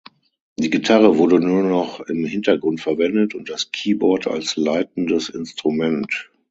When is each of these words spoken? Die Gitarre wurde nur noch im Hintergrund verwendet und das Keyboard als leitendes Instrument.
Die 0.57 0.71
Gitarre 0.71 1.19
wurde 1.19 1.39
nur 1.39 1.61
noch 1.61 1.99
im 1.99 2.25
Hintergrund 2.25 2.81
verwendet 2.81 3.35
und 3.35 3.51
das 3.51 3.69
Keyboard 3.71 4.25
als 4.25 4.55
leitendes 4.57 5.29
Instrument. 5.29 6.31